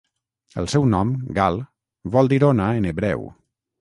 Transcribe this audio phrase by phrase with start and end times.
[0.61, 1.61] El seu nom, Gal,
[2.17, 3.29] vol dir "ona" en hebreu.